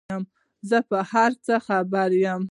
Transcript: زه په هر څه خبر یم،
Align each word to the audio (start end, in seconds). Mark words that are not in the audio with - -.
زه 0.69 0.77
په 0.89 0.99
هر 1.11 1.31
څه 1.45 1.53
خبر 1.67 2.09
یم، 2.25 2.39